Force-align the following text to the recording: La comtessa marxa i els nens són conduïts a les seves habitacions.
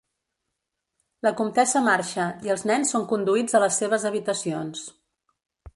La 1.27 1.33
comtessa 1.41 1.83
marxa 1.89 2.25
i 2.49 2.53
els 2.55 2.65
nens 2.71 2.95
són 2.95 3.07
conduïts 3.13 3.57
a 3.59 3.63
les 3.65 3.79
seves 3.83 4.09
habitacions. 4.11 4.87